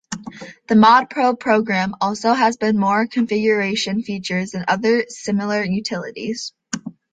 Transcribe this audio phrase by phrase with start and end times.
[0.67, 6.53] The "modprobe" program also has more configuration features than other similar utilities.